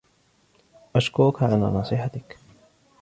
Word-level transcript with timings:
أشكرك 0.95 1.43
على 1.43 1.55
نصيحتك. 1.55 2.37